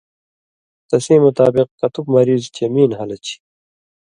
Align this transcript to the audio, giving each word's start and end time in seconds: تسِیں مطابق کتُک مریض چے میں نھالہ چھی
تسِیں 0.87 1.21
مطابق 1.25 1.67
کتُک 1.79 2.05
مریض 2.15 2.43
چے 2.55 2.65
میں 2.73 2.87
نھالہ 2.91 3.17
چھی 3.25 3.35